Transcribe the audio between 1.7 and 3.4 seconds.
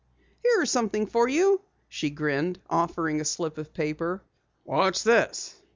she grinned, offering a